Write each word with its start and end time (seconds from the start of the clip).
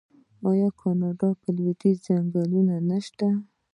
آیا 0.49 0.69
د 0.73 0.75
کاناډا 0.79 1.29
په 1.41 1.47
لویدیځ 1.55 1.97
کې 2.03 2.03
ځنګلونه 2.05 2.75
نشته؟ 2.89 3.27